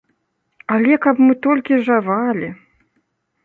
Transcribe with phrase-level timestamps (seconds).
[0.75, 2.53] Але калі б мы толькі жавалі!